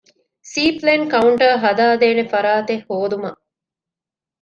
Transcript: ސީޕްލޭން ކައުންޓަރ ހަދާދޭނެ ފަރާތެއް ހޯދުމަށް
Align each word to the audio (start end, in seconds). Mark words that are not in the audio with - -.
ސީޕްލޭން 0.51 1.05
ކައުންޓަރ 1.11 1.51
ހަދާދޭނެ 1.63 2.23
ފަރާތެއް 2.31 2.83
ހޯދުމަށް 2.87 3.41